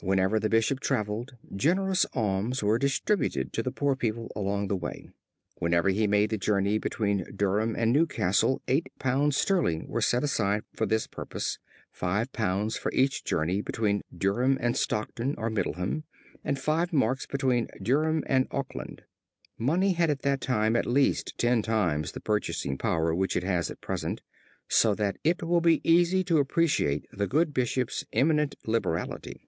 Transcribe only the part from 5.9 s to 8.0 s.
made the journey between Durham and